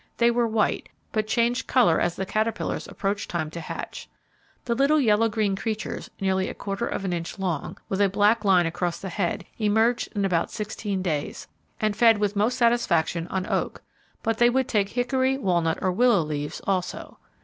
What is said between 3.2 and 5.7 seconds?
time to hatch. The little yellow green